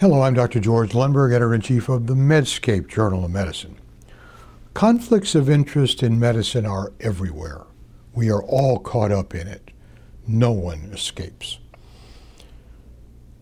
[0.00, 0.60] Hello, I'm Dr.
[0.60, 3.80] George Lundberg, editor in chief of the Medscape Journal of Medicine.
[4.72, 7.62] Conflicts of interest in medicine are everywhere.
[8.14, 9.72] We are all caught up in it.
[10.24, 11.58] No one escapes.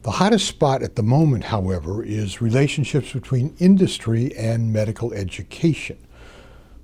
[0.01, 5.99] The hottest spot at the moment, however, is relationships between industry and medical education.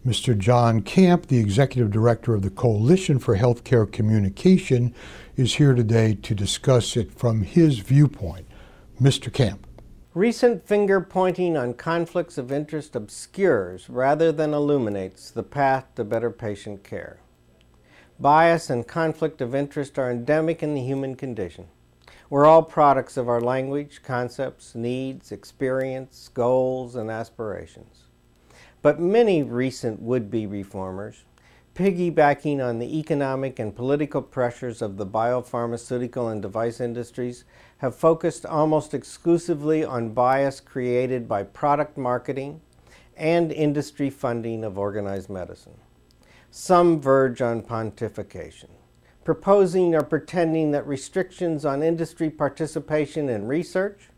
[0.07, 0.37] Mr.
[0.37, 4.95] John Kamp, the executive director of the Coalition for Healthcare Communication,
[5.35, 8.47] is here today to discuss it from his viewpoint.
[9.03, 9.33] Mr.
[9.33, 9.67] Kamp.
[10.15, 16.31] Recent finger pointing on conflicts of interest obscures rather than illuminates the path to better
[16.31, 17.19] patient care.
[18.21, 21.67] Bias and conflict of interest are endemic in the human condition.
[22.31, 28.05] We're all products of our language, concepts, needs, experience, goals, and aspirations.
[28.83, 31.25] But many recent would be reformers
[31.75, 37.45] piggybacking on the economic and political pressures of the biopharmaceutical and device industries,
[37.79, 42.61] have focused almost exclusively on bias created by product marketing
[43.17, 45.79] and industry funding of organized medicine.
[46.51, 48.69] Some verge on pontification,
[49.25, 54.11] proposing or pretending that restrictions on industry participation in research,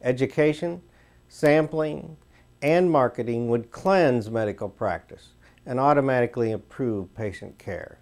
[0.00, 0.80] education,
[1.28, 2.16] sampling,
[2.62, 5.32] and marketing would cleanse medical practice
[5.66, 7.98] and automatically improve patient care.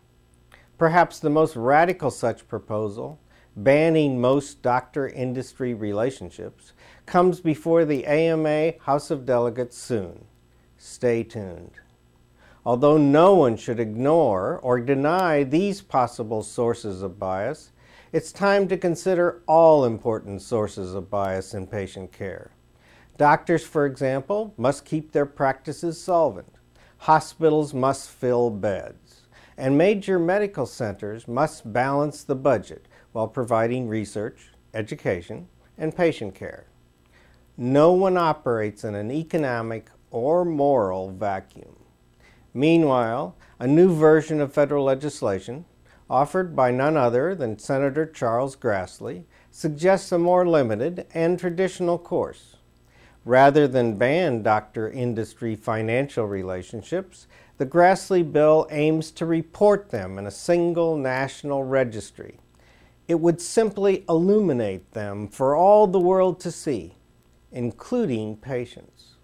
[0.78, 3.20] Perhaps the most radical such proposal,
[3.56, 6.72] banning most doctor industry relationships,
[7.06, 10.24] comes before the AMA House of Delegates soon.
[10.78, 11.72] Stay tuned.
[12.64, 17.72] Although no one should ignore or deny these possible sources of bias,
[18.12, 22.50] it's time to consider all important sources of bias in patient care.
[23.16, 26.59] Doctors, for example, must keep their practices solvent.
[27.04, 29.22] Hospitals must fill beds,
[29.56, 36.66] and major medical centers must balance the budget while providing research, education, and patient care.
[37.56, 41.74] No one operates in an economic or moral vacuum.
[42.52, 45.64] Meanwhile, a new version of federal legislation,
[46.10, 52.56] offered by none other than Senator Charles Grassley, suggests a more limited and traditional course.
[53.24, 57.26] Rather than ban doctor industry financial relationships,
[57.58, 62.38] the Grassley bill aims to report them in a single national registry.
[63.06, 66.96] It would simply illuminate them for all the world to see,
[67.52, 69.16] including patients.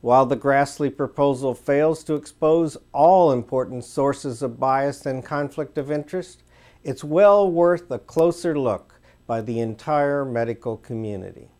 [0.00, 5.92] While the Grassley proposal fails to expose all important sources of bias and conflict of
[5.92, 6.42] interest,
[6.82, 11.50] it's well worth a closer look by the entire medical community.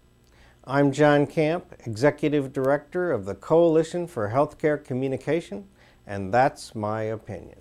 [0.65, 5.67] I'm John Kamp, Executive Director of the Coalition for Healthcare Communication,
[6.07, 7.57] and that's my opinion.